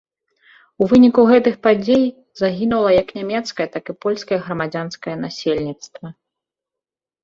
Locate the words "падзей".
1.67-2.05